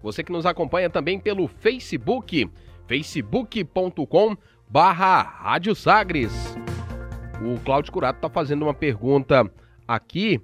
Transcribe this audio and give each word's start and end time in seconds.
Você 0.00 0.22
que 0.22 0.30
nos 0.30 0.46
acompanha 0.46 0.88
também 0.88 1.18
pelo 1.18 1.48
Facebook, 1.48 2.48
facebook.com 2.86 4.36
barra 4.68 5.22
Rádio 5.22 5.74
Sagres. 5.74 6.32
O 7.42 7.58
Cláudio 7.64 7.90
Curato 7.90 8.18
está 8.18 8.30
fazendo 8.30 8.62
uma 8.62 8.72
pergunta 8.72 9.50
aqui 9.88 10.40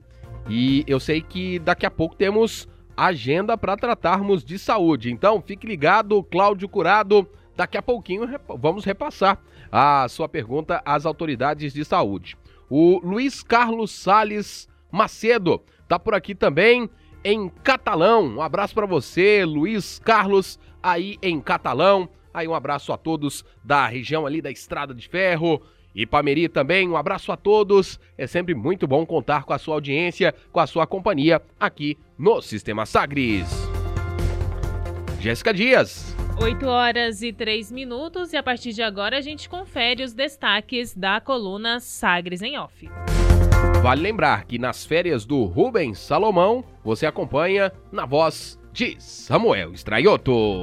e 0.49 0.83
eu 0.89 0.99
sei 0.99 1.23
que 1.23 1.61
daqui 1.61 1.87
a 1.87 1.91
pouco 1.91 2.17
temos 2.17 2.69
agenda 2.97 3.57
para 3.57 3.77
tratarmos 3.77 4.45
de 4.45 4.59
saúde. 4.59 5.13
Então 5.13 5.41
fique 5.41 5.69
ligado, 5.69 6.21
Cláudio 6.25 6.69
Curado. 6.69 7.31
Daqui 7.55 7.79
a 7.79 7.83
pouquinho 7.83 8.29
vamos 8.59 8.85
repassar 8.85 9.41
a 9.71 10.09
sua 10.09 10.29
pergunta 10.29 10.83
às 10.85 11.07
autoridades 11.07 11.73
de 11.73 11.85
saúde. 11.85 12.37
O 12.69 12.99
Luiz 13.05 13.41
Carlos 13.41 13.93
Sales 13.93 14.69
Macedo 14.91 15.63
está 15.81 15.97
por 15.97 16.13
aqui 16.13 16.35
também 16.35 16.91
em 17.25 17.49
Catalão. 17.49 18.37
Um 18.37 18.43
abraço 18.43 18.75
para 18.75 18.87
você, 18.87 19.45
Luiz 19.45 19.99
Carlos, 19.99 20.59
aí 20.83 21.19
em 21.23 21.41
Catalão. 21.41 22.09
Aí 22.33 22.47
um 22.47 22.55
abraço 22.55 22.93
a 22.93 22.97
todos 22.97 23.45
da 23.63 23.87
região 23.87 24.27
ali 24.27 24.41
da 24.41 24.51
Estrada 24.51 24.95
de 24.95 25.09
Ferro. 25.09 25.61
E 25.95 26.07
Pameri 26.07 26.49
também, 26.49 26.89
um 26.89 26.97
abraço 26.97 27.33
a 27.33 27.37
todos. 27.37 27.99
É 28.17 28.27
sempre 28.27 28.55
muito 28.55 28.87
bom 28.87 29.05
contar 29.05 29.45
com 29.45 29.53
a 29.53 29.59
sua 29.59 29.75
audiência, 29.75 30.35
com 30.53 30.61
a 30.61 30.67
sua 30.67 30.87
companhia 30.87 31.43
aqui 31.59 31.99
no 32.17 32.41
Sistema 32.41 32.87
Sagres. 32.87 33.49
Jéssica 35.21 35.53
Dias. 35.53 36.17
8 36.41 36.65
horas 36.67 37.23
e 37.23 37.33
3 37.33 37.71
minutos 37.71 38.33
e 38.33 38.37
a 38.37 38.43
partir 38.43 38.73
de 38.73 38.83
agora 38.83 39.19
a 39.19 39.21
gente 39.21 39.49
confere 39.49 40.03
os 40.03 40.15
destaques 40.15 40.97
da 40.97 41.21
coluna 41.21 41.81
Sagres 41.81 42.41
em 42.41 42.57
Off. 42.57 42.89
Vale 43.83 44.03
lembrar 44.03 44.45
que 44.45 44.59
nas 44.59 44.85
férias 44.85 45.25
do 45.25 45.45
Rubens 45.45 45.99
Salomão, 45.99 46.63
você 46.85 47.07
acompanha 47.07 47.73
na 47.91 48.05
voz 48.05 48.59
de 48.75 48.95
Samuel 48.99 49.73
Estraioto. 49.73 50.63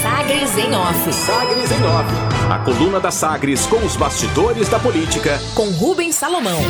Sagres 0.00 0.56
em 0.56 0.72
Off. 0.72 1.12
Sagres 1.12 1.72
em 1.72 1.82
Off. 1.82 2.08
A 2.48 2.58
coluna 2.60 3.00
da 3.00 3.10
Sagres 3.10 3.66
com 3.66 3.84
os 3.84 3.96
bastidores 3.96 4.68
da 4.68 4.78
política. 4.78 5.36
Com 5.56 5.68
Rubens 5.70 6.14
Salomão. 6.14 6.60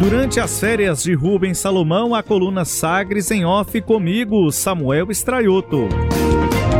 Durante 0.00 0.40
as 0.40 0.58
férias 0.58 1.02
de 1.02 1.12
Rubens 1.12 1.58
Salomão, 1.58 2.14
a 2.14 2.22
coluna 2.22 2.64
Sagres 2.64 3.30
em 3.30 3.44
Off 3.44 3.78
comigo, 3.82 4.50
Samuel 4.50 5.10
Estraioto. 5.10 5.88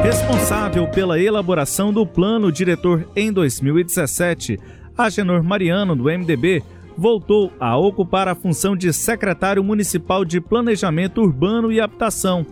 Responsável 0.07 0.87
pela 0.87 1.21
elaboração 1.21 1.93
do 1.93 2.07
plano 2.07 2.53
diretor 2.53 3.09
em 3.17 3.33
2017, 3.33 4.57
Agenor 4.97 5.43
Mariano, 5.43 5.97
do 5.97 6.05
MDB, 6.05 6.63
voltou 6.97 7.53
a 7.59 7.77
ocupar 7.77 8.29
a 8.29 8.35
função 8.37 8.77
de 8.77 8.93
secretário 8.93 9.65
municipal 9.65 10.25
de 10.25 10.41
Planejamento 10.41 11.21
Urbano 11.21 11.73
e 11.73 11.81
Habitação. 11.81 12.47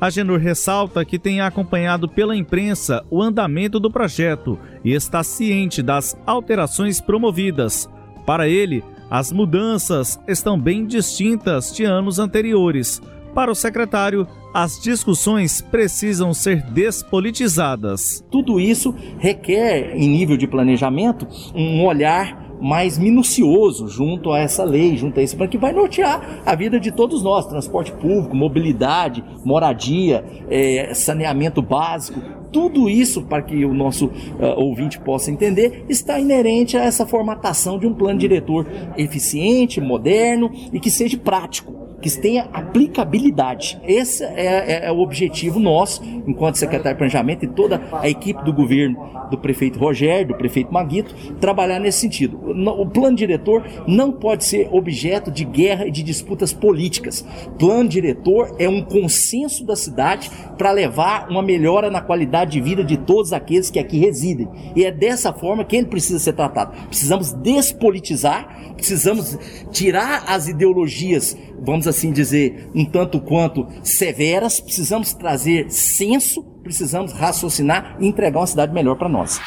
Agenor 0.00 0.38
ressalta 0.38 1.04
que 1.04 1.18
tem 1.18 1.40
acompanhado 1.40 2.08
pela 2.08 2.36
imprensa 2.36 3.04
o 3.10 3.20
andamento 3.20 3.80
do 3.80 3.90
projeto 3.90 4.56
e 4.84 4.92
está 4.92 5.24
ciente 5.24 5.82
das 5.82 6.16
alterações 6.24 7.00
promovidas. 7.00 7.90
Para 8.24 8.46
ele, 8.46 8.84
as 9.10 9.32
mudanças 9.32 10.20
estão 10.28 10.56
bem 10.56 10.86
distintas 10.86 11.74
de 11.74 11.82
anos 11.82 12.20
anteriores. 12.20 13.02
Para 13.34 13.50
o 13.50 13.54
secretário, 13.54 14.26
as 14.52 14.78
discussões 14.78 15.62
precisam 15.62 16.34
ser 16.34 16.62
despolitizadas. 16.62 18.22
Tudo 18.30 18.60
isso 18.60 18.94
requer, 19.18 19.96
em 19.96 20.06
nível 20.06 20.36
de 20.36 20.46
planejamento, 20.46 21.26
um 21.54 21.82
olhar 21.84 22.42
mais 22.60 22.98
minucioso 22.98 23.88
junto 23.88 24.30
a 24.30 24.38
essa 24.38 24.62
lei, 24.62 24.96
junto 24.96 25.18
a 25.18 25.22
esse 25.22 25.34
plano 25.34 25.50
que 25.50 25.58
vai 25.58 25.72
nortear 25.72 26.42
a 26.46 26.54
vida 26.54 26.78
de 26.78 26.92
todos 26.92 27.22
nós, 27.22 27.46
transporte 27.46 27.90
público, 27.92 28.36
mobilidade, 28.36 29.24
moradia, 29.44 30.24
é, 30.48 30.92
saneamento 30.94 31.60
básico, 31.60 32.20
tudo 32.52 32.88
isso, 32.88 33.22
para 33.22 33.42
que 33.42 33.64
o 33.64 33.72
nosso 33.72 34.06
uh, 34.06 34.58
ouvinte 34.58 35.00
possa 35.00 35.30
entender, 35.30 35.86
está 35.88 36.20
inerente 36.20 36.76
a 36.76 36.84
essa 36.84 37.06
formatação 37.06 37.78
de 37.78 37.86
um 37.86 37.94
plano 37.94 38.18
diretor 38.18 38.66
eficiente, 38.96 39.80
moderno 39.80 40.52
e 40.70 40.78
que 40.78 40.90
seja 40.90 41.16
prático 41.16 41.81
que 42.02 42.20
tenha 42.20 42.48
aplicabilidade. 42.52 43.80
Esse 43.84 44.24
é, 44.24 44.82
é, 44.82 44.86
é, 44.86 44.92
o 44.92 44.98
objetivo 44.98 45.60
nosso, 45.60 46.02
enquanto 46.26 46.56
secretário 46.56 46.96
de 46.96 46.98
Planejamento 46.98 47.44
e 47.44 47.48
toda 47.48 47.80
a 47.92 48.08
equipe 48.08 48.44
do 48.44 48.52
governo, 48.52 49.12
do 49.30 49.38
prefeito 49.38 49.78
Rogério, 49.78 50.28
do 50.28 50.34
prefeito 50.34 50.72
Maguito, 50.72 51.14
trabalhar 51.40 51.78
nesse 51.78 52.00
sentido. 52.00 52.38
O 52.78 52.86
plano 52.86 53.16
diretor 53.16 53.64
não 53.86 54.12
pode 54.12 54.44
ser 54.44 54.68
objeto 54.70 55.30
de 55.30 55.44
guerra 55.44 55.86
e 55.86 55.90
de 55.90 56.02
disputas 56.02 56.52
políticas. 56.52 57.24
Plano 57.58 57.88
diretor 57.88 58.54
é 58.58 58.68
um 58.68 58.82
consenso 58.82 59.64
da 59.64 59.76
cidade 59.76 60.30
para 60.58 60.72
levar 60.72 61.28
uma 61.30 61.42
melhora 61.42 61.90
na 61.90 62.00
qualidade 62.00 62.52
de 62.52 62.60
vida 62.60 62.84
de 62.84 62.96
todos 62.96 63.32
aqueles 63.32 63.70
que 63.70 63.78
aqui 63.78 63.98
residem. 63.98 64.48
E 64.76 64.84
é 64.84 64.90
dessa 64.90 65.32
forma 65.32 65.64
que 65.64 65.76
ele 65.76 65.86
precisa 65.86 66.18
ser 66.18 66.32
tratado. 66.32 66.72
Precisamos 66.88 67.32
despolitizar, 67.32 68.74
precisamos 68.76 69.38
tirar 69.70 70.24
as 70.26 70.48
ideologias 70.48 71.36
vamos 71.62 71.86
assim 71.86 72.12
dizer, 72.12 72.70
um 72.74 72.84
tanto 72.84 73.20
quanto 73.20 73.66
severas, 73.82 74.60
precisamos 74.60 75.14
trazer 75.14 75.70
senso, 75.70 76.42
precisamos 76.62 77.12
raciocinar 77.12 77.96
e 78.00 78.06
entregar 78.06 78.40
uma 78.40 78.46
cidade 78.46 78.72
melhor 78.72 78.96
para 78.96 79.08
nós. 79.08 79.40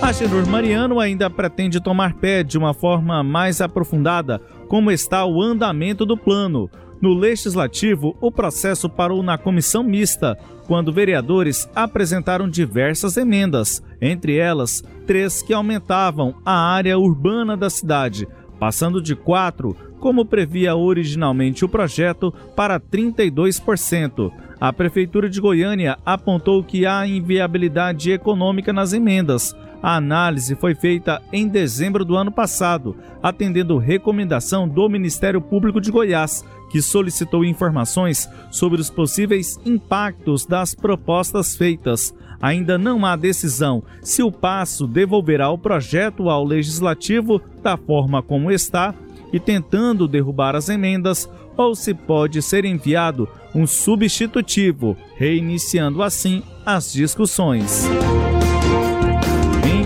Agenor 0.00 0.46
Mariano 0.48 0.98
ainda 1.00 1.30
pretende 1.30 1.80
tomar 1.80 2.14
pé 2.14 2.42
de 2.42 2.58
uma 2.58 2.74
forma 2.74 3.22
mais 3.22 3.60
aprofundada 3.60 4.40
como 4.68 4.90
está 4.90 5.24
o 5.24 5.40
andamento 5.40 6.04
do 6.04 6.16
plano. 6.16 6.68
No 7.00 7.14
legislativo, 7.14 8.16
o 8.20 8.30
processo 8.30 8.88
parou 8.88 9.22
na 9.22 9.36
comissão 9.36 9.82
mista, 9.82 10.36
quando 10.66 10.92
vereadores 10.92 11.68
apresentaram 11.74 12.48
diversas 12.48 13.16
emendas, 13.16 13.82
entre 14.00 14.36
elas 14.36 14.82
três 15.06 15.42
que 15.42 15.52
aumentavam 15.52 16.34
a 16.44 16.52
área 16.52 16.98
urbana 16.98 17.56
da 17.56 17.68
cidade, 17.68 18.26
passando 18.62 19.02
de 19.02 19.16
4, 19.16 19.76
como 19.98 20.24
previa 20.24 20.76
originalmente 20.76 21.64
o 21.64 21.68
projeto, 21.68 22.32
para 22.54 22.78
32%. 22.78 24.30
A 24.60 24.72
Prefeitura 24.72 25.28
de 25.28 25.40
Goiânia 25.40 25.98
apontou 26.06 26.62
que 26.62 26.86
há 26.86 27.04
inviabilidade 27.04 28.12
econômica 28.12 28.72
nas 28.72 28.92
emendas. 28.92 29.52
A 29.82 29.96
análise 29.96 30.54
foi 30.54 30.76
feita 30.76 31.20
em 31.32 31.48
dezembro 31.48 32.04
do 32.04 32.16
ano 32.16 32.30
passado, 32.30 32.96
atendendo 33.20 33.78
recomendação 33.78 34.68
do 34.68 34.88
Ministério 34.88 35.40
Público 35.40 35.80
de 35.80 35.90
Goiás, 35.90 36.44
que 36.70 36.80
solicitou 36.80 37.44
informações 37.44 38.28
sobre 38.50 38.80
os 38.80 38.88
possíveis 38.88 39.58
impactos 39.66 40.46
das 40.46 40.72
propostas 40.72 41.56
feitas. 41.56 42.14
Ainda 42.40 42.78
não 42.78 43.04
há 43.04 43.16
decisão 43.16 43.82
se 44.00 44.22
o 44.22 44.30
passo 44.30 44.86
devolverá 44.86 45.50
o 45.50 45.58
projeto 45.58 46.30
ao 46.30 46.44
legislativo 46.44 47.40
da 47.60 47.76
forma 47.76 48.22
como 48.22 48.52
está 48.52 48.94
e 49.32 49.40
tentando 49.40 50.06
derrubar 50.06 50.54
as 50.54 50.68
emendas 50.68 51.28
ou 51.56 51.74
se 51.74 51.92
pode 51.92 52.40
ser 52.40 52.64
enviado 52.64 53.28
um 53.54 53.66
substitutivo, 53.66 54.96
reiniciando 55.16 56.02
assim 56.02 56.42
as 56.64 56.92
discussões. 56.92 57.86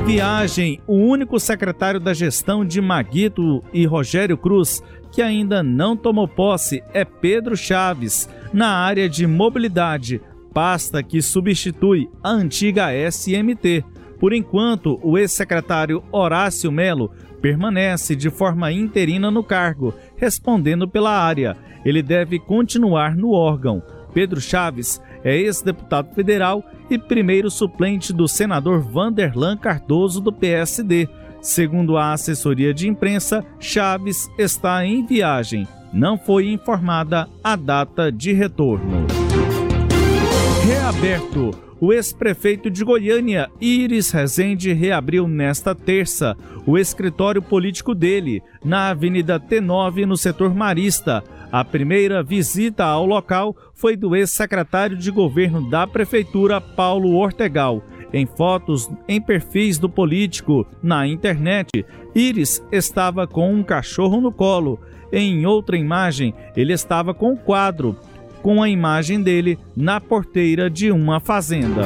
Em 0.06 0.12
viagem, 0.18 0.80
o 0.86 0.94
único 0.94 1.40
secretário 1.40 1.98
da 1.98 2.14
gestão 2.14 2.64
de 2.64 2.80
Maguito 2.80 3.60
e 3.72 3.84
Rogério 3.84 4.38
Cruz 4.38 4.80
que 5.10 5.20
ainda 5.20 5.64
não 5.64 5.96
tomou 5.96 6.28
posse 6.28 6.80
é 6.94 7.04
Pedro 7.04 7.56
Chaves, 7.56 8.28
na 8.52 8.68
área 8.68 9.08
de 9.08 9.26
mobilidade, 9.26 10.20
pasta 10.54 11.02
que 11.02 11.20
substitui 11.20 12.08
a 12.22 12.30
antiga 12.30 12.92
SMT. 13.10 13.84
Por 14.20 14.32
enquanto, 14.32 15.00
o 15.02 15.18
ex-secretário 15.18 16.04
Horácio 16.12 16.70
Melo 16.70 17.10
permanece 17.42 18.14
de 18.14 18.30
forma 18.30 18.70
interina 18.70 19.28
no 19.28 19.42
cargo, 19.42 19.92
respondendo 20.16 20.86
pela 20.86 21.10
área. 21.10 21.56
Ele 21.84 22.00
deve 22.00 22.38
continuar 22.38 23.16
no 23.16 23.32
órgão. 23.32 23.82
Pedro 24.14 24.40
Chaves 24.40 25.00
é 25.26 25.36
ex-deputado 25.36 26.14
federal 26.14 26.64
e 26.88 26.98
primeiro 26.98 27.50
suplente 27.50 28.12
do 28.12 28.28
senador 28.28 28.80
Vanderlan 28.80 29.56
Cardoso 29.56 30.20
do 30.20 30.32
PSD 30.32 31.08
Segundo 31.46 31.96
a 31.96 32.12
assessoria 32.12 32.74
de 32.74 32.88
imprensa, 32.88 33.44
Chaves 33.60 34.28
está 34.36 34.84
em 34.84 35.06
viagem. 35.06 35.66
Não 35.92 36.18
foi 36.18 36.50
informada 36.50 37.28
a 37.42 37.54
data 37.54 38.10
de 38.10 38.32
retorno. 38.32 39.06
Reaberto. 40.66 41.52
O 41.80 41.92
ex-prefeito 41.92 42.68
de 42.68 42.82
Goiânia, 42.82 43.48
Iris 43.60 44.10
Rezende, 44.10 44.72
reabriu 44.72 45.28
nesta 45.28 45.72
terça 45.72 46.36
o 46.66 46.76
escritório 46.76 47.40
político 47.40 47.94
dele, 47.94 48.42
na 48.64 48.88
Avenida 48.88 49.38
T9, 49.38 50.04
no 50.04 50.16
setor 50.16 50.52
Marista. 50.52 51.22
A 51.50 51.64
primeira 51.64 52.22
visita 52.22 52.84
ao 52.84 53.06
local 53.06 53.56
foi 53.74 53.96
do 53.96 54.16
ex-secretário 54.16 54.96
de 54.96 55.10
governo 55.10 55.70
da 55.70 55.86
prefeitura, 55.86 56.60
Paulo 56.60 57.14
Ortegal. 57.14 57.82
Em 58.12 58.26
fotos 58.26 58.90
em 59.08 59.20
perfis 59.20 59.78
do 59.78 59.88
político 59.88 60.66
na 60.82 61.06
internet, 61.06 61.84
Iris 62.14 62.62
estava 62.72 63.26
com 63.26 63.52
um 63.52 63.62
cachorro 63.62 64.20
no 64.20 64.32
colo. 64.32 64.80
Em 65.12 65.46
outra 65.46 65.76
imagem, 65.76 66.34
ele 66.56 66.72
estava 66.72 67.14
com 67.14 67.32
um 67.32 67.36
quadro 67.36 67.96
com 68.42 68.62
a 68.62 68.68
imagem 68.68 69.22
dele 69.22 69.58
na 69.76 70.00
porteira 70.00 70.70
de 70.70 70.90
uma 70.90 71.20
fazenda. 71.20 71.82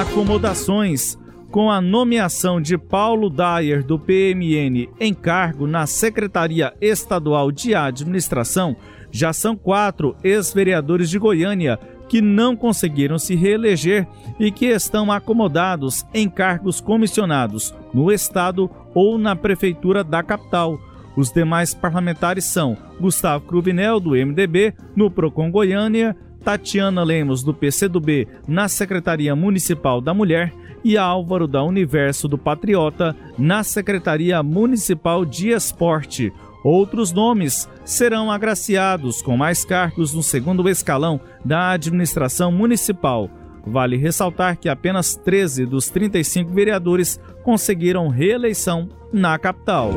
Acomodações. 0.00 1.18
Com 1.50 1.70
a 1.70 1.80
nomeação 1.80 2.60
de 2.60 2.76
Paulo 2.76 3.30
Dyer 3.30 3.82
do 3.82 3.98
PMN 3.98 4.90
em 5.00 5.14
cargo 5.14 5.66
na 5.66 5.86
Secretaria 5.86 6.74
Estadual 6.78 7.50
de 7.50 7.74
Administração, 7.74 8.76
já 9.10 9.32
são 9.32 9.56
quatro 9.56 10.14
ex-vereadores 10.22 11.08
de 11.08 11.18
Goiânia 11.18 11.78
que 12.06 12.20
não 12.20 12.54
conseguiram 12.54 13.18
se 13.18 13.34
reeleger 13.34 14.06
e 14.38 14.50
que 14.52 14.66
estão 14.66 15.10
acomodados 15.10 16.04
em 16.12 16.28
cargos 16.28 16.82
comissionados 16.82 17.74
no 17.94 18.12
Estado 18.12 18.70
ou 18.94 19.16
na 19.16 19.34
Prefeitura 19.34 20.04
da 20.04 20.22
capital. 20.22 20.78
Os 21.16 21.32
demais 21.32 21.72
parlamentares 21.72 22.44
são 22.44 22.76
Gustavo 23.00 23.46
Cruvinel, 23.46 23.98
do 23.98 24.10
MDB, 24.10 24.74
no 24.94 25.10
Procon 25.10 25.50
Goiânia, 25.50 26.14
Tatiana 26.44 27.02
Lemos, 27.02 27.42
do 27.42 27.52
PCdoB, 27.52 28.28
na 28.46 28.68
Secretaria 28.68 29.34
Municipal 29.34 30.00
da 30.00 30.14
Mulher, 30.14 30.52
e 30.84 30.96
Álvaro 30.96 31.46
da 31.46 31.62
Universo 31.62 32.28
do 32.28 32.38
Patriota, 32.38 33.16
na 33.38 33.62
Secretaria 33.62 34.42
Municipal 34.42 35.24
de 35.24 35.50
Esporte. 35.50 36.32
Outros 36.64 37.12
nomes 37.12 37.68
serão 37.84 38.30
agraciados 38.30 39.22
com 39.22 39.36
mais 39.36 39.64
cargos 39.64 40.12
no 40.12 40.22
segundo 40.22 40.68
escalão 40.68 41.20
da 41.44 41.70
administração 41.70 42.50
municipal. 42.50 43.30
Vale 43.66 43.96
ressaltar 43.96 44.56
que 44.58 44.68
apenas 44.68 45.14
13 45.14 45.66
dos 45.66 45.88
35 45.88 46.50
vereadores 46.52 47.20
conseguiram 47.42 48.08
reeleição 48.08 48.88
na 49.12 49.38
capital. 49.38 49.90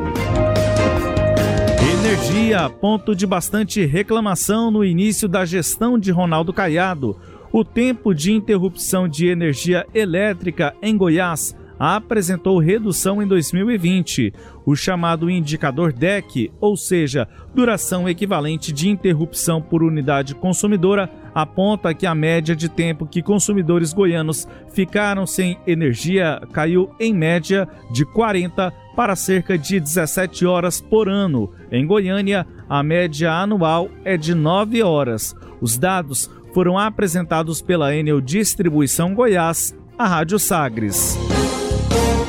Energia, 2.02 2.70
ponto 2.70 3.16
de 3.16 3.26
bastante 3.26 3.86
reclamação 3.86 4.70
no 4.70 4.84
início 4.84 5.28
da 5.28 5.46
gestão 5.46 5.98
de 5.98 6.12
Ronaldo 6.12 6.52
Caiado. 6.52 7.18
O 7.54 7.66
tempo 7.66 8.14
de 8.14 8.32
interrupção 8.32 9.10
de 9.10 9.28
energia 9.28 9.86
elétrica 9.94 10.74
em 10.82 10.96
Goiás 10.96 11.54
apresentou 11.78 12.60
redução 12.60 13.22
em 13.22 13.28
2020. 13.28 14.34
O 14.66 14.74
chamado 14.74 15.30
indicador 15.30 15.92
DEC, 15.92 16.50
ou 16.62 16.78
seja, 16.78 17.28
duração 17.54 18.08
equivalente 18.08 18.72
de 18.72 18.88
interrupção 18.88 19.62
por 19.62 19.84
unidade 19.84 20.34
consumidora, 20.34 21.10
aponta 21.36 21.94
que 21.94 22.06
a 22.06 22.16
média 22.16 22.56
de 22.56 22.70
tempo 22.70 23.06
que 23.06 23.22
consumidores 23.22 23.92
goianos 23.92 24.48
ficaram 24.70 25.28
sem 25.28 25.58
energia 25.68 26.40
caiu 26.54 26.90
em 27.00 27.14
média 27.14 27.68
de 27.92 28.06
40 28.06 28.72
para 28.96 29.16
cerca 29.16 29.58
de 29.58 29.78
17 29.78 30.46
horas 30.46 30.80
por 30.80 31.10
ano. 31.10 31.52
Em 31.70 31.86
Goiânia, 31.86 32.48
a 32.70 32.82
média 32.82 33.34
anual 33.34 33.90
é 34.06 34.16
de 34.16 34.34
9 34.34 34.84
horas. 34.84 35.36
Os 35.60 35.78
dados 35.78 36.30
foram 36.54 36.78
apresentados 36.78 37.62
pela 37.62 37.96
Enel 37.96 38.22
Distribuição 38.22 39.14
Goiás, 39.14 39.76
a 39.98 40.08
Rádio 40.08 40.40
Sagres. 40.40 41.18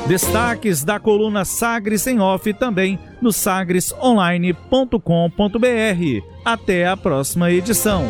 Destaques 0.07 0.85
da 0.85 0.99
coluna 0.99 1.45
Sagres 1.45 2.07
em 2.07 2.21
Off 2.21 2.53
também 2.55 2.99
no 3.21 3.33
sagresonline.com.br. 3.33 6.27
Até 6.45 6.87
a 6.87 6.97
próxima 6.97 7.51
edição. 7.51 8.09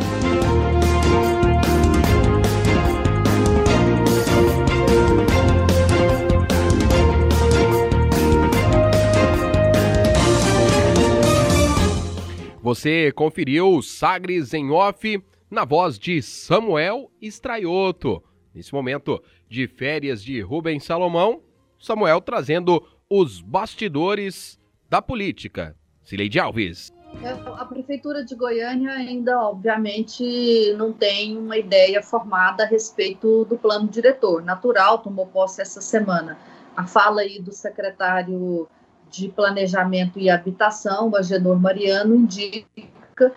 Você 12.62 13.10
conferiu 13.12 13.82
Sagres 13.82 14.54
em 14.54 14.70
Off 14.70 15.20
na 15.52 15.66
voz 15.66 15.98
de 15.98 16.22
Samuel 16.22 17.10
Estraioto. 17.20 18.24
Nesse 18.54 18.72
momento 18.72 19.22
de 19.50 19.68
férias 19.68 20.24
de 20.24 20.40
Rubens 20.40 20.82
Salomão, 20.82 21.42
Samuel 21.78 22.22
trazendo 22.22 22.82
os 23.08 23.42
bastidores 23.42 24.58
da 24.88 25.02
política. 25.02 25.76
Cileide 26.02 26.40
Alves. 26.40 26.90
É, 27.22 27.28
a 27.28 27.66
Prefeitura 27.66 28.24
de 28.24 28.34
Goiânia 28.34 28.92
ainda, 28.92 29.38
obviamente, 29.42 30.72
não 30.78 30.90
tem 30.90 31.36
uma 31.36 31.58
ideia 31.58 32.02
formada 32.02 32.64
a 32.64 32.66
respeito 32.66 33.44
do 33.44 33.58
plano 33.58 33.86
diretor. 33.86 34.42
Natural, 34.42 35.00
tomou 35.00 35.26
posse 35.26 35.60
essa 35.60 35.82
semana. 35.82 36.38
A 36.74 36.86
fala 36.86 37.20
aí 37.20 37.38
do 37.38 37.52
secretário 37.52 38.66
de 39.10 39.28
Planejamento 39.28 40.18
e 40.18 40.30
Habitação, 40.30 41.10
o 41.10 41.16
Agenor 41.16 41.60
Mariano, 41.60 42.14
indica 42.14 43.30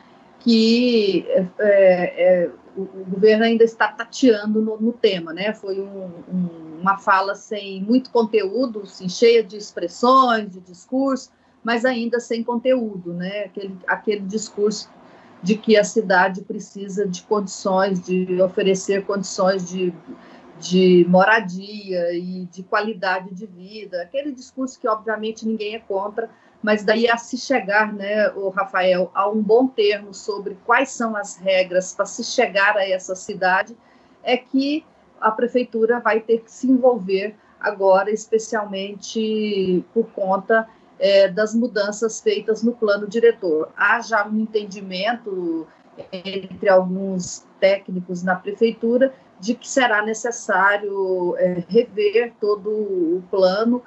que 0.45 1.25
é, 1.27 1.43
é, 1.59 2.51
o, 2.77 2.85
governo 3.09 3.45
ainda 3.45 3.63
está 3.63 3.87
tateando 3.87 4.61
no, 4.61 4.79
no 4.79 4.93
tema, 4.93 5.33
né? 5.33 5.51
Foi 5.53 5.81
um, 5.81 6.05
um, 6.31 6.79
uma 6.81 6.99
fala 6.99 7.33
sem 7.33 7.81
muito 7.81 8.11
conteúdo, 8.11 8.81
assim, 8.83 9.09
cheia 9.09 9.43
de 9.43 9.57
expressões, 9.57 10.51
de 10.51 10.59
discurso, 10.59 11.31
mas 11.63 11.83
ainda 11.83 12.19
sem 12.19 12.43
conteúdo, 12.43 13.11
né? 13.11 13.45
Aquele, 13.45 13.75
aquele 13.87 14.21
discurso 14.21 14.87
de 15.41 15.57
que 15.57 15.75
a 15.75 15.83
cidade 15.83 16.43
precisa 16.43 17.07
de 17.07 17.23
condições, 17.23 18.05
de 18.05 18.39
oferecer 18.39 19.03
condições 19.03 19.67
de 19.67 19.91
de 20.57 21.05
moradia 21.09 22.13
e 22.13 22.45
de 22.45 22.63
qualidade 22.63 23.33
de 23.33 23.45
vida, 23.45 24.01
aquele 24.01 24.31
discurso 24.31 24.79
que 24.79 24.87
obviamente 24.87 25.45
ninguém 25.45 25.75
é 25.75 25.79
contra, 25.79 26.29
mas 26.65 26.83
daí 26.83 27.07
a 27.07 27.15
se 27.15 27.37
chegar, 27.37 27.93
né, 27.93 28.31
o 28.31 28.49
Rafael, 28.49 29.11
a 29.13 29.29
um 29.29 29.39
bom 29.39 29.67
termo 29.67 30.15
sobre 30.15 30.57
quais 30.65 30.89
são 30.89 31.15
as 31.15 31.37
regras 31.37 31.93
para 31.93 32.07
se 32.07 32.23
chegar 32.23 32.75
a 32.75 32.89
essa 32.89 33.13
cidade, 33.13 33.77
é 34.23 34.35
que 34.35 34.83
a 35.21 35.29
prefeitura 35.29 35.99
vai 35.99 36.21
ter 36.21 36.39
que 36.39 36.51
se 36.51 36.67
envolver 36.67 37.35
agora, 37.59 38.09
especialmente 38.09 39.85
por 39.93 40.07
conta 40.07 40.67
é, 40.97 41.27
das 41.27 41.53
mudanças 41.53 42.19
feitas 42.19 42.63
no 42.63 42.71
plano 42.71 43.07
diretor. 43.07 43.69
Há 43.77 44.01
já 44.01 44.27
um 44.27 44.35
entendimento 44.35 45.67
entre 46.11 46.67
alguns 46.67 47.45
técnicos 47.59 48.23
na 48.23 48.33
prefeitura 48.33 49.13
de 49.39 49.53
que 49.53 49.69
será 49.69 50.01
necessário 50.03 51.35
é, 51.37 51.63
rever 51.69 52.33
todo 52.39 52.71
o 52.71 53.23
plano, 53.29 53.83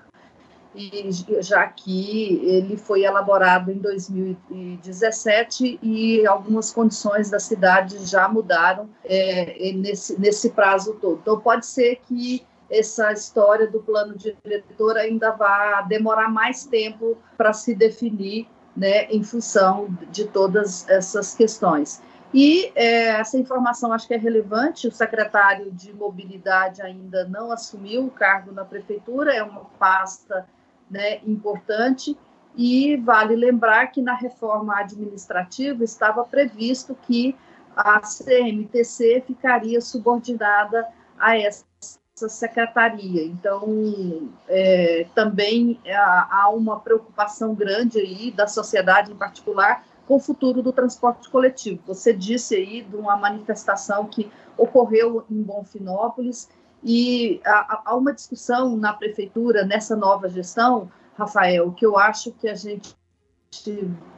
e, 0.78 1.10
já 1.42 1.66
que 1.66 2.40
ele 2.44 2.76
foi 2.76 3.04
elaborado 3.04 3.73
em 3.73 3.78
2017 3.78 5.80
e 5.82 6.25
algumas 6.26 6.73
condições 6.73 7.28
da 7.28 7.40
cidade 7.40 7.99
já 8.06 8.28
mudaram 8.28 8.88
é, 9.04 9.73
nesse, 9.73 10.18
nesse 10.20 10.50
prazo 10.50 10.94
todo. 11.00 11.18
Então, 11.20 11.40
pode 11.40 11.66
ser 11.66 12.00
que 12.06 12.47
essa 12.70 13.12
história 13.12 13.66
do 13.66 13.80
plano 13.80 14.14
diretor 14.16 14.97
ainda 14.97 15.32
vá 15.32 15.82
demorar 15.82 16.28
mais 16.28 16.64
tempo 16.64 17.18
para 17.37 17.52
se 17.52 17.75
definir 17.75 18.47
né, 18.76 19.06
em 19.06 19.25
função 19.25 19.88
de 20.12 20.26
todas 20.26 20.88
essas 20.88 21.35
questões. 21.35 22.00
E 22.32 22.70
é, 22.75 23.20
essa 23.20 23.38
informação 23.38 23.92
acho 23.92 24.06
que 24.06 24.14
é 24.14 24.18
relevante. 24.18 24.87
O 24.87 24.92
secretário 24.92 25.73
de 25.73 25.92
Mobilidade 25.94 26.82
ainda 26.82 27.25
não 27.25 27.50
assumiu 27.50 28.04
o 28.04 28.11
cargo 28.11 28.52
na 28.52 28.64
prefeitura, 28.64 29.35
é 29.35 29.42
uma 29.42 29.64
pasta 29.78 30.47
né, 30.90 31.18
importante. 31.26 32.16
E 32.57 32.97
vale 32.97 33.37
lembrar 33.37 33.87
que 33.88 34.02
na 34.02 34.14
reforma 34.14 34.76
administrativa 34.78 35.85
estava 35.85 36.25
previsto 36.25 36.97
que 37.07 37.37
a 37.76 38.00
CMTC 38.00 39.23
ficaria 39.26 39.80
subordinada 39.80 40.88
a 41.18 41.38
essa 41.38 41.64
secretaria. 42.28 43.25
Então, 43.25 44.28
é, 44.49 45.07
também 45.14 45.78
há 45.88 46.49
uma 46.50 46.80
preocupação 46.80 47.54
grande 47.54 48.00
aí 48.00 48.33
da 48.33 48.49
sociedade 48.49 49.12
em 49.12 49.16
particular 49.16 49.85
com 50.09 50.16
o 50.16 50.21
futuro 50.21 50.62
do 50.62 50.73
transporte 50.73 51.28
coletivo. 51.30 51.80
Você 51.87 52.12
disse 52.12 52.57
aí 52.57 52.83
de 52.83 52.97
uma 52.97 53.16
manifestação 53.16 54.07
que 54.07 54.28
ocorreu 54.57 55.25
em 55.30 55.42
Bonfinópolis 55.42 56.49
e 56.82 57.40
há, 57.44 57.94
uma 57.97 58.12
discussão 58.12 58.76
na 58.76 58.92
prefeitura 58.92 59.64
nessa 59.64 59.97
nova 59.97 60.28
gestão, 60.28 60.90
Rafael, 61.16 61.73
que 61.73 61.85
eu 61.85 61.99
acho 61.99 62.32
que 62.32 62.49
a 62.49 62.54
gente 62.54 62.97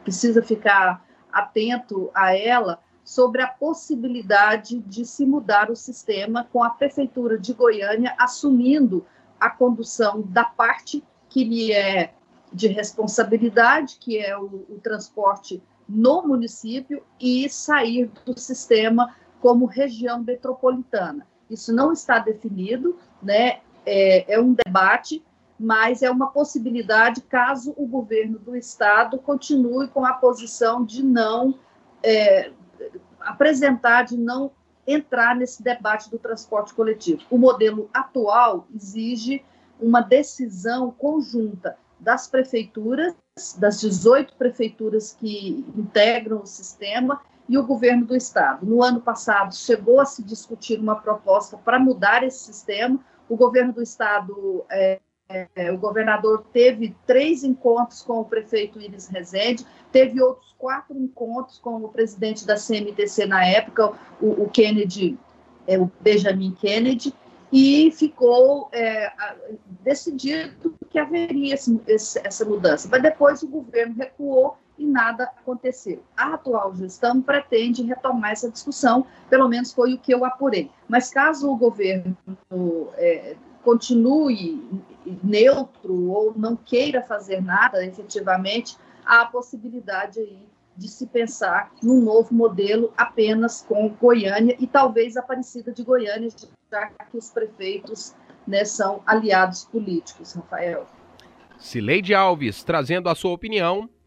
precisa 0.02 0.42
ficar 0.42 1.04
atento 1.32 2.10
a 2.14 2.36
ela 2.36 2.80
sobre 3.02 3.42
a 3.42 3.48
possibilidade 3.48 4.78
de 4.80 5.04
se 5.04 5.24
mudar 5.24 5.70
o 5.70 5.76
sistema 5.76 6.46
com 6.52 6.62
a 6.62 6.70
prefeitura 6.70 7.38
de 7.38 7.52
Goiânia 7.54 8.14
assumindo 8.18 9.06
a 9.38 9.48
condução 9.48 10.20
da 10.22 10.44
parte 10.44 11.02
que 11.28 11.44
lhe 11.44 11.72
é 11.72 12.12
de 12.52 12.66
responsabilidade, 12.68 13.96
que 13.98 14.18
é 14.18 14.36
o, 14.36 14.66
o 14.68 14.80
transporte 14.82 15.62
no 15.88 16.22
município 16.22 17.02
e 17.18 17.48
sair 17.48 18.10
do 18.24 18.38
sistema 18.38 19.14
como 19.40 19.64
região 19.66 20.22
metropolitana. 20.22 21.26
Isso 21.50 21.72
não 21.72 21.92
está 21.92 22.18
definido, 22.18 22.96
né? 23.22 23.60
É, 23.84 24.34
é 24.34 24.40
um 24.40 24.54
debate, 24.54 25.24
mas 25.58 26.02
é 26.02 26.10
uma 26.10 26.30
possibilidade 26.30 27.20
caso 27.22 27.74
o 27.76 27.86
governo 27.86 28.38
do 28.38 28.56
estado 28.56 29.18
continue 29.18 29.88
com 29.88 30.04
a 30.04 30.12
posição 30.12 30.84
de 30.84 31.02
não 31.02 31.58
é, 32.02 32.52
apresentar, 33.20 34.04
de 34.04 34.16
não 34.16 34.52
entrar 34.86 35.34
nesse 35.36 35.62
debate 35.62 36.10
do 36.10 36.18
transporte 36.18 36.74
coletivo. 36.74 37.22
O 37.30 37.38
modelo 37.38 37.90
atual 37.92 38.66
exige 38.74 39.44
uma 39.80 40.00
decisão 40.00 40.90
conjunta 40.90 41.76
das 41.98 42.26
prefeituras, 42.26 43.14
das 43.58 43.80
18 43.80 44.34
prefeituras 44.36 45.12
que 45.18 45.64
integram 45.76 46.42
o 46.42 46.46
sistema, 46.46 47.20
e 47.50 47.58
o 47.58 47.66
governo 47.66 48.06
do 48.06 48.14
estado. 48.14 48.64
No 48.64 48.80
ano 48.80 49.00
passado, 49.00 49.56
chegou 49.56 50.00
a 50.00 50.06
se 50.06 50.22
discutir 50.22 50.78
uma 50.78 50.94
proposta 50.94 51.56
para 51.56 51.80
mudar 51.80 52.22
esse 52.22 52.38
sistema. 52.44 52.96
O 53.28 53.36
governo 53.36 53.72
do 53.72 53.82
estado, 53.82 54.64
é, 54.70 55.00
é, 55.28 55.72
o 55.72 55.76
governador 55.76 56.44
teve 56.52 56.94
três 57.04 57.42
encontros 57.42 58.02
com 58.02 58.20
o 58.20 58.24
prefeito 58.24 58.80
Iris 58.80 59.08
Rezende, 59.08 59.66
teve 59.90 60.22
outros 60.22 60.54
quatro 60.56 60.96
encontros 60.96 61.58
com 61.58 61.74
o 61.78 61.88
presidente 61.88 62.46
da 62.46 62.54
CMTC 62.54 63.26
na 63.26 63.44
época, 63.44 63.94
o, 64.22 64.44
o 64.44 64.48
Kennedy, 64.48 65.18
é, 65.66 65.76
o 65.76 65.90
Benjamin 66.00 66.52
Kennedy, 66.52 67.12
e 67.52 67.90
ficou 67.90 68.68
é, 68.70 69.12
decidido 69.82 70.72
que 70.88 71.00
haveria 71.00 71.54
esse, 71.54 71.80
esse, 71.88 72.20
essa 72.22 72.44
mudança. 72.44 72.86
Mas 72.88 73.02
depois 73.02 73.42
o 73.42 73.48
governo 73.48 73.96
recuou 73.96 74.56
e 74.80 74.86
nada 74.86 75.24
aconteceu. 75.24 76.02
A 76.16 76.34
atual 76.34 76.74
gestão 76.74 77.20
pretende 77.20 77.82
retomar 77.82 78.32
essa 78.32 78.50
discussão, 78.50 79.06
pelo 79.28 79.46
menos 79.46 79.72
foi 79.72 79.92
o 79.92 79.98
que 79.98 80.12
eu 80.12 80.24
apurei. 80.24 80.70
Mas 80.88 81.10
caso 81.10 81.50
o 81.50 81.56
governo 81.56 82.16
é, 82.94 83.36
continue 83.62 84.82
neutro 85.22 86.10
ou 86.10 86.32
não 86.34 86.56
queira 86.56 87.02
fazer 87.02 87.42
nada 87.42 87.84
efetivamente, 87.84 88.76
há 89.04 89.22
a 89.22 89.26
possibilidade 89.26 90.18
aí 90.18 90.48
de 90.76 90.88
se 90.88 91.06
pensar 91.06 91.70
num 91.82 92.00
novo 92.00 92.34
modelo 92.34 92.90
apenas 92.96 93.62
com 93.68 93.90
Goiânia 93.90 94.56
e 94.58 94.66
talvez 94.66 95.14
Aparecida 95.14 95.72
de 95.72 95.82
Goiânia, 95.82 96.30
já 96.70 96.86
que 96.86 97.18
os 97.18 97.28
prefeitos 97.28 98.14
né, 98.46 98.64
são 98.64 99.02
aliados 99.04 99.64
políticos, 99.64 100.32
Rafael. 100.32 100.86
Cileide 101.58 102.14
Alves 102.14 102.64
trazendo 102.64 103.10
a 103.10 103.14
sua 103.14 103.32
opinião 103.32 103.90